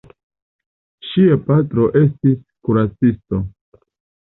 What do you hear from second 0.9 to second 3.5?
Ŝia patro estis kuracisto.